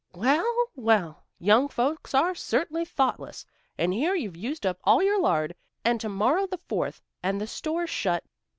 [0.15, 1.25] "Well, well!
[1.37, 3.45] Young folks are certainly thoughtless.
[3.77, 5.53] And here you've used up all your lard,
[5.85, 8.23] and to morrow the Fourth, and the store shut."